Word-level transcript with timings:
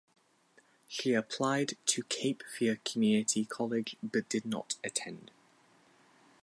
She 0.87 1.13
applied 1.13 1.73
to 1.85 2.01
Cape 2.05 2.41
Fear 2.57 2.79
Community 2.83 3.45
College 3.45 3.97
but 4.01 4.27
did 4.29 4.47
not 4.47 4.73
attend. 4.83 5.29